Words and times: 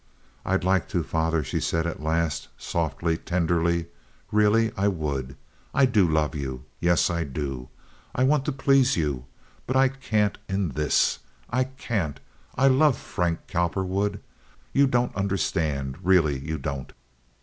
"I'd 0.43 0.63
like 0.63 0.89
to, 0.89 1.03
father," 1.03 1.43
she 1.43 1.59
said 1.59 1.85
at 1.85 2.01
last 2.01 2.45
and 2.45 2.51
softly, 2.57 3.17
tenderly. 3.17 3.85
"Really 4.31 4.71
I 4.75 4.87
would. 4.87 5.35
I 5.75 5.85
do 5.85 6.07
love 6.09 6.33
you. 6.33 6.63
Yes, 6.79 7.11
I 7.11 7.23
do. 7.23 7.69
I 8.15 8.23
want 8.23 8.43
to 8.45 8.51
please 8.51 8.97
you; 8.97 9.25
but 9.67 9.75
I 9.75 9.89
can't 9.89 10.39
in 10.49 10.69
this—I 10.69 11.65
can't! 11.65 12.19
I 12.55 12.67
love 12.67 12.97
Frank 12.97 13.41
Cowperwood. 13.45 14.19
You 14.73 14.87
don't 14.87 15.15
understand—really 15.15 16.39
you 16.39 16.57
don't!" 16.57 16.93